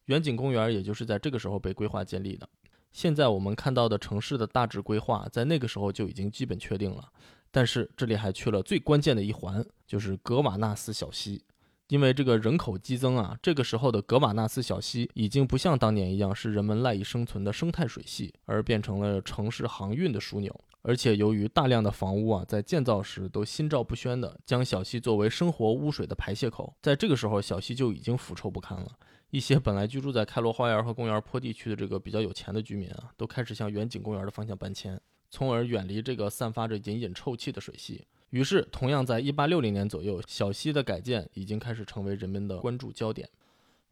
[0.06, 2.48] 远景公园也就是在这个时候被规划建立的。
[2.92, 7.12] 现在我们看到的城市的大致规划，在那个时候就已经基本确定了。
[7.50, 11.44] 但是这里还缺了最关键的一环，就是格瓦纳斯小溪。
[11.88, 20.54] 因为这个人口激增啊，这个时候的格瓦纳斯小溪已经不像当年一样是人们赖以生存的生态水系，而变成了城市航运的枢纽。
[20.82, 28.92] 而且由于大量的房屋啊在建造时都心照不宣的将小溪作为生活污水的排泄口，在这个时候小溪就已经腐臭不堪了。
[29.30, 38.06] 一些本来居住在开罗花园和公园坡地区的这个比较有钱的居民啊，都开始向远景公园的方向搬迁，从而远离这个散发着隐隐臭气的水系。
[38.32, 43.30] 于是，同样在1860年左右，小溪的改建已经开始成为人们的关注焦点。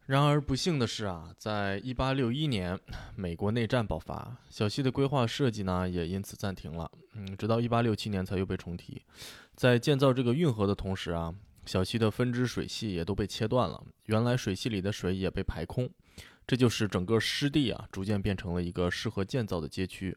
[0.08, 2.80] 然而不幸的是啊，在1861年，
[3.16, 6.92] 美国内战爆发，小溪的规划设计呢也因此暂停了。
[7.14, 9.02] 嗯，直到1867年才又被重提。
[9.56, 11.34] 在建造这个运河的同时啊，
[11.66, 15.90] 小溪的分支水系也都被切断了，原来水系里的水也被排空，
[16.46, 20.16] 这就使整个湿地啊逐渐变成了一个适合建造的街区，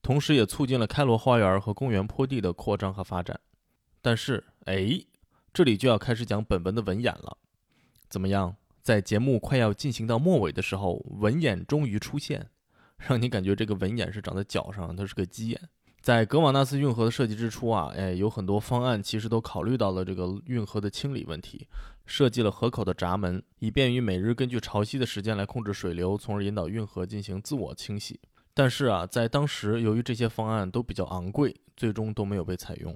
[0.00, 3.40] 同时也促进了开罗花园和公园坡地的扩张和发展。
[4.04, 5.02] 但是，哎，
[5.50, 7.38] 这里就要开始讲本文的文眼了，
[8.10, 8.54] 怎么样？
[8.82, 12.50] 在节目快要进行到末尾的时候，文眼终于出现，
[12.98, 15.58] 让你感觉这个文眼是长在脚上，它是个鸡眼。
[16.02, 21.66] 在格瓦纳斯运河的设计之初啊，哎，有很多方案其实都考虑到了这个运河的清理问题，
[22.04, 28.20] 设计了河口的闸门，以便于每日根据潮汐的时间来控制水流，从而引导运河进行自我清洗。
[28.52, 32.94] 但是啊，在当时，由于这些方案都比较昂贵，最终都没有被采用。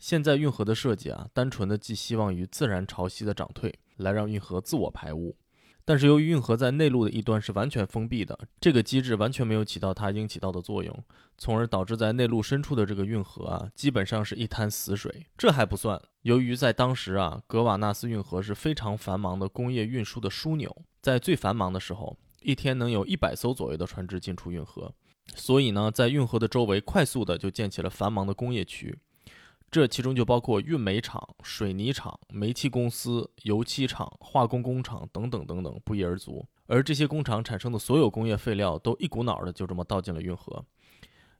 [0.00, 3.72] 现在运河的设计啊，单纯的寄希望于自然潮汐的涨退。
[4.00, 5.36] 来让运河自我排污，
[5.84, 11.04] 但是由于运河在内陆的一端是完全封闭的，这个机制完全没有起到它应起到的作用，
[11.36, 15.26] 从而导致在内陆深处的这个运河啊，基本上是一滩死水。
[15.36, 24.94] 这还不算，由于在当时啊，格瓦纳斯运河是非常繁忙的工业运输的枢纽，在最繁忙的时候，一天能有一百艘左右的船只进出运河，
[25.34, 28.98] 所以呢，在运河的周围快速的就建起了繁忙的工业区。
[29.70, 36.44] 这其中就包括运煤厂、水泥厂、煤气公司、油漆厂、化工工厂等等等等，不一而足。
[36.66, 40.64] 而这些工厂产生的所有工业废料都一股脑的就这么倒进了运河。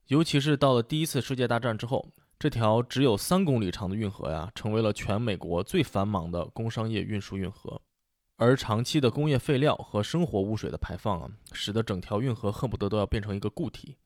[0.07, 7.81] 尤其是到了第一次世界大战之后，这条只有三公里长的运河呀，成为了全美国最繁忙的工商业运输运河。
[8.37, 13.97] 而长期的工业废料和生活污水的排放啊，使得整条运河恨不得都要变成一个固体。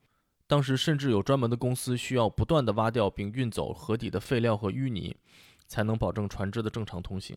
[0.46, 5.16] 当时甚至有专门的公司需要不断的挖掉并运走河底的废料和淤泥，
[5.66, 7.36] 才能保证船只的正常通行。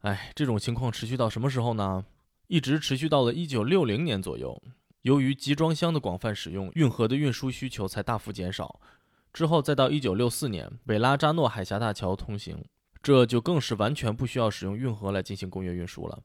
[0.00, 2.04] 哎，这种情况持续到什么时候呢？
[2.48, 4.60] 一直持续到了1960年左右。
[5.02, 8.80] 由于集装箱的广泛使用，运河的运输需求才大幅减少。
[9.32, 12.64] 之后再到1964年，北拉扎诺海峡大桥通行，
[13.00, 16.20] 这就更是完全不需要使用运河来进行工业运输了。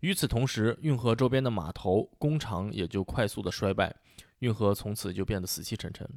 [0.00, 3.94] 与此同时，运河周边的码头、工厂也就快速的衰败。
[4.40, 6.08] 运河从此就变得死气沉沉。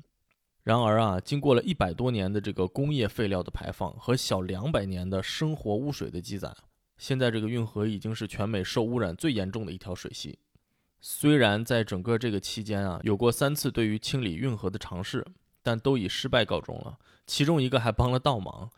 [0.64, 6.56] 然而啊，经过了一百多年的这个工业废料的排放和小两百年的生活污水的积攒，
[6.98, 10.38] 现在这个运河已经是全美受污染最严重的一条水系。
[11.02, 15.26] 虽然在整个这个期间啊，有过三次对于清理运河的尝试，
[15.64, 17.00] 但都以失败告终了。
[17.26, 18.70] 其中一个还帮了倒忙。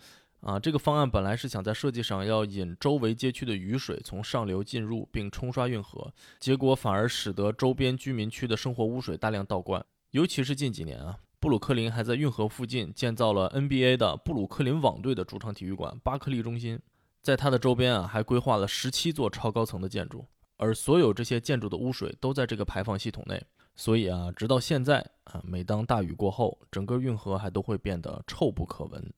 [0.41, 9.86] 啊，这个方案本来是想在设计上要引周围街区的雨水从上流进入并冲刷运河，结果反而使得周边居民区的生活污水大量倒灌。
[10.10, 16.80] 尤其是近几年啊，布鲁克林还在运河附近建造了 NBA 的布鲁克林网队的主场体育馆——巴克利中心，
[17.21, 20.25] 在它的周边啊还规划了十七座超高层的建筑，
[20.58, 23.39] 而所有这些建筑的污水都在这个排放系统内。
[23.75, 29.13] 所以啊，直到现在啊，每当大雨过后，整个运河还都会变得臭不可闻。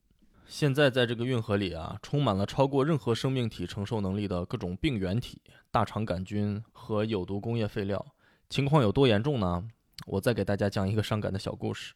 [0.54, 8.06] 现在在这个运河里啊，充满了超过任何生命体承受能力的各种病原体、大肠杆菌和有毒工业废料。
[8.52, 9.68] 情况有多严重呢？
[10.06, 11.96] 我再给大家讲一个伤感的小故事。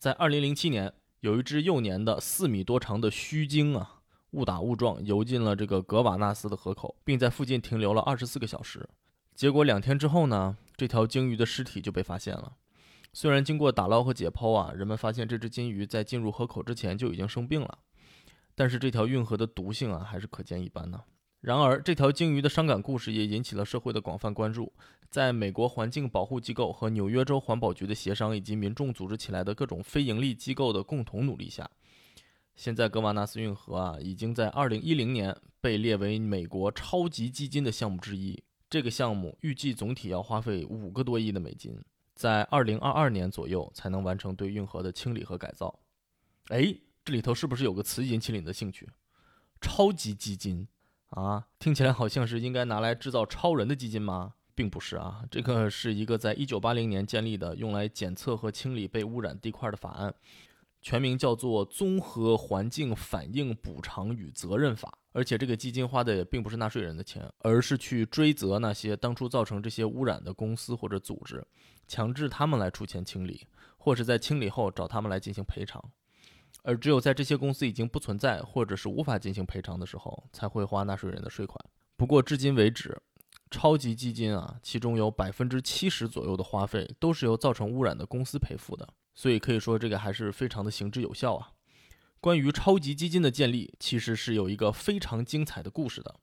[0.00, 4.00] 在2007年，有一只幼年的四米多长的须鲸啊，
[4.32, 8.84] 误打误撞游进了这个格瓦纳斯的河口，并在附近停留了24个小时。
[9.36, 12.54] 结果两天之后呢，这条鲸鱼的尸体就被发现了。
[13.12, 17.78] 虽然经过打捞和解剖啊，人们发现这只金鱼在进入河口之前就已经生病了。
[18.62, 21.02] 但是这条运河的毒性啊，还是可见一斑呢。
[21.40, 24.72] 然而，这条鲸鱼的伤感故事也引起了社会的广泛关注。
[25.10, 31.68] 在美国环境保护机构和纽约州环保局的协商，以及民众组织起来的各种非盈利机构的共同努力下，
[32.54, 38.40] 现在格瓦纳斯运河啊，已经在2010年被列为美国超级基金的项目之一。
[38.70, 41.76] 这个项目预计总体要花费五个多亿的美金，
[42.14, 45.80] 在2022年左右才能完成对运河的清理和改造。
[46.50, 46.72] 哎。
[47.04, 48.88] 这里头是不是有个词引起了你的兴趣？
[49.60, 50.68] 超级基金
[51.08, 54.34] 啊，听起来好像是应该拿来制造超人的基金吗？
[54.54, 60.14] 并不是啊，这个是一个在一九八零年建立的，用来检测和清理被污染地块的法案，
[60.80, 64.88] 全名叫做《综合环境反应补偿与责任法》。
[65.12, 71.44] 而且这个基金花的也并不是纳税人的钱，而是去追责那些当初造成这些污染的公司或者组织，
[71.88, 73.46] 强制他们来出钱清理。
[73.84, 75.82] 或是在清理后找他们来进行赔偿。
[76.62, 81.58] 而只有在这些公司已经不存在或者是无法进行赔偿的时候，才会花纳税人的税款。
[81.96, 83.00] 不过至今为止，
[83.50, 91.52] 超级基金啊，其中有百分之七十左右的花费都是由造成污染的公司赔付的，所以可以说这个还是非常的行之有效啊。
[92.20, 96.14] 关于超级基金的建立，其实是有一个非常精彩的故事的。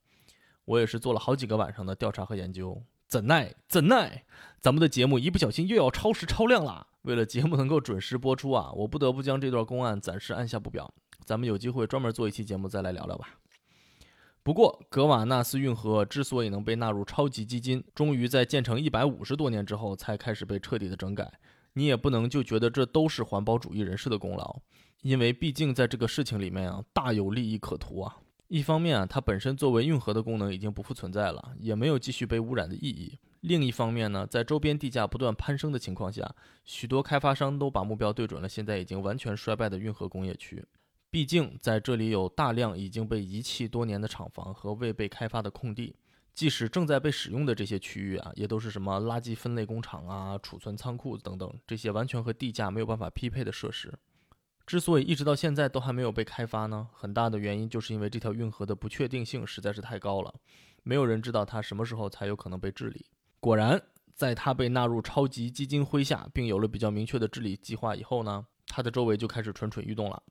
[0.65, 4.23] 我也是做了好几个晚上的调查和研究，怎奈怎奈，
[4.59, 6.85] 咱们的节目一不小心又要超时超量了。
[7.01, 10.93] 为了节目能够准时播出啊，我不得不将这段公案暂时按下不表。
[11.25, 13.39] 咱们有机会专门做一期节目再来聊聊吧。
[14.43, 21.31] 不过，格瓦纳斯运河之所以能被纳入超级基金，终于在建成一百五十多年之后才开始被彻底的整改。
[21.73, 24.59] 你也不能就觉得这都是环保主义人士的功劳，
[25.01, 28.17] 因为毕竟在这个事情里面啊，大有利益可图啊。
[28.49, 33.19] 一方面啊，它本身作为运河的功能已经不复存在了，也没有继续被污染的意义。
[33.41, 36.35] 另一方面呢，在周边地价不断攀升的情况下，
[36.65, 40.65] 许多开发商都把目标对准了现在已经完全衰败的运河工业区。
[41.11, 45.95] 毕竟在这里有大量已经被遗弃多年的厂房和未被开发的空地，
[46.33, 53.93] 即使正在被使用的这些区域啊，也都是什么垃圾分类工厂啊、储存仓库等等这些完全和地价没有办法匹配的设施。
[54.69, 60.31] 之所以一直到现在都还没有被开发呢，很大的原因就是因为这条运河的不确定性实在是太高了，
[60.83, 63.07] 没有人知道它什么时候才有可能被治理。
[63.39, 63.81] 果然，
[64.13, 70.21] 在它被纳入超级基金麾下，并有了比较明确的治理计划以后呢，它的周围就开始蠢蠢欲动了。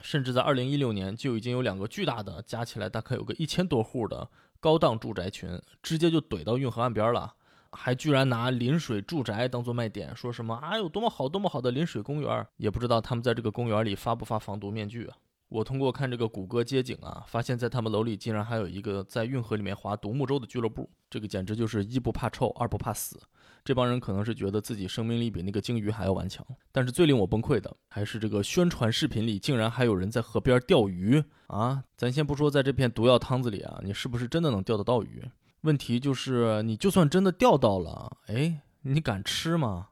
[0.00, 4.30] 甚至在2016年，就已经有两个巨大的，加起来大概有个一千多户的
[4.60, 7.34] 高档住宅群，直接就怼到运河岸边了，
[7.72, 15.16] 还居然拿临水住宅当做卖点，说什么啊有多么好多么好的临水公园，也不知道他们在这个公园里发不发防毒面具啊。
[15.48, 20.90] 我通过看这个谷歌街景啊，发现，在他们楼里竟然还有一个在运河里面划独木舟的俱乐部。
[21.08, 23.18] 这个简直就是一不怕臭，二不怕死。
[23.64, 26.46] 这帮人可能是觉得自己生命力比那个鲸鱼还要顽强。
[26.70, 31.82] 但是最令我崩溃的，还是这个宣传视频里竟然还有人在河边钓鱼啊！
[31.96, 35.24] 咱先不说在这片毒药汤子里啊，你是不是真的能钓得到鱼？
[35.68, 39.88] 问题就是，你就算真的钓到了，哎，你敢吃吗？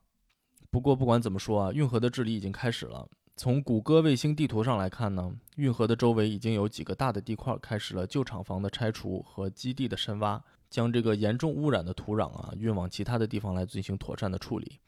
[0.70, 3.06] 不过不管怎么说啊，运河的治理已经开始了。
[3.36, 14.80] 从谷歌卫星地图上来看呢，运河的周围已经有几个大的地块开始了旧厂房的拆除和基地的深挖，将这个严重污染的土壤啊运往其他的地方来进行妥善的处理。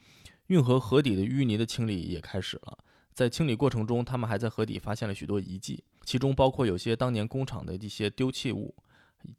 [0.47, 2.79] 运河河底的淤泥的清理也开始了，
[3.13, 8.75] 在清理过程中，他们还在河底发现了许多遗迹，其中包括有些当年工厂的一些丢弃物，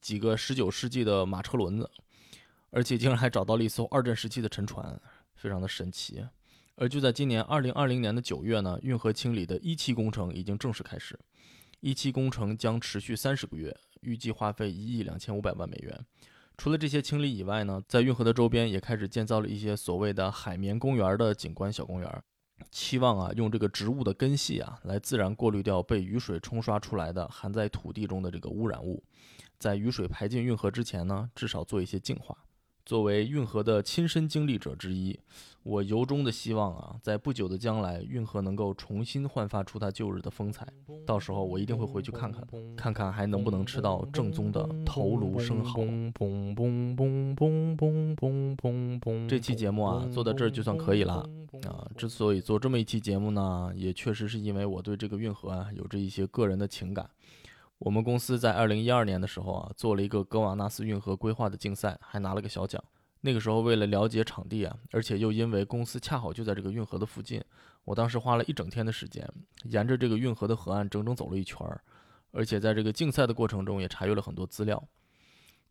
[0.01, 1.89] 几个十九世纪的马车轮子，
[2.69, 4.99] 而且竟然还找到了一艘二战时期的沉船，
[5.36, 6.25] 非常的神奇。
[6.75, 11.19] 而就在今年二零二零年的九月呢，运河清理的一期工程已经正式开始。
[11.82, 16.05] 一期工程将持续三十个月，预计花费一亿两千五百万美元。
[16.57, 22.23] 除了这些清理以外呢，在运河的周边也开始建造了一些所谓的海绵公园的景观小公园，
[22.69, 29.01] 期望啊用这个植物的根系啊来自然过滤掉被雨水冲刷出来的含在土地中的这个污染物，
[29.60, 32.38] 在雨水排进运河之前呢，至少做一些净化。
[32.86, 35.20] 作为运河的亲身经历者之一，
[35.62, 40.66] 我由衷的希望啊，在不久的将来，运河能够重新焕发出它旧日的风采。
[41.05, 42.41] 到时候我一定会回去看看，
[42.76, 45.86] 看看还能不能吃到正宗的头颅生蚝。
[49.28, 51.30] 这期节目啊，做到这儿就算可以了
[51.68, 51.86] 啊。
[51.95, 57.07] 之所以做这么一期节目呢，也确实是因为我对这个运河啊，有着一些个人的情感。
[57.80, 62.84] 我们公司在二零一二年的时候啊，做了一个格瓦纳斯运河规划的竞赛，还拿了个小奖。
[63.21, 67.43] 那个时候为了了解场地啊，而且又因为公司恰好就在这个运河的附近，
[67.86, 69.25] 我当时花了一整天的时间，
[69.63, 71.82] 沿着这个运河的河岸整整走了一圈儿，
[72.32, 74.82] 而且在这个竞赛的过程中也查阅了很多资料。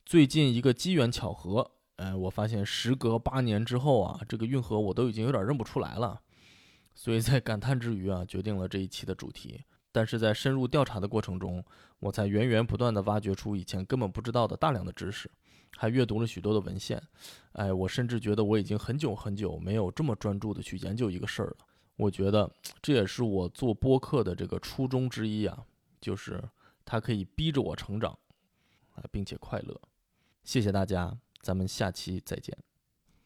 [0.06, 6.20] 最近一个机缘巧合，哎，我发现时隔八年之后啊，这个运河我都已经有点认不出来了，
[6.94, 9.64] 所以在感叹之余啊，决定了这一期的主题。
[9.99, 11.61] 但是在深入调查的过程中，
[11.99, 15.28] 我才源源不断地挖掘出以前根本不知道的大量的知识，
[15.76, 17.03] 还阅读了许多的文献。
[17.55, 21.57] 哎，我甚至觉得我已经很久很久没有这么专注地去研究一个事儿了。
[21.96, 22.49] 我觉得
[22.80, 25.66] 这也是我做播客的这个初衷之一啊，
[26.01, 26.40] 就是
[26.84, 28.16] 它可以逼着我成长，
[28.94, 29.80] 啊，并且快乐。
[30.44, 32.57] 谢谢大家，咱们下期再见。